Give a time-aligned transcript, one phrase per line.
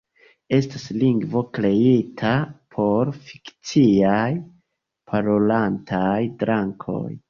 [0.59, 2.33] Estas lingvo kreita
[2.77, 4.29] por fikciaj
[5.13, 6.13] parolantaj
[6.45, 7.11] drakoj.